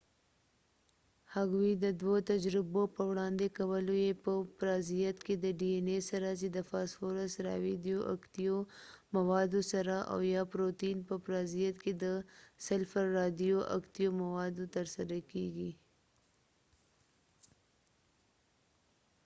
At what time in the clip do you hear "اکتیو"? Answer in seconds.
8.15-8.57, 13.77-14.09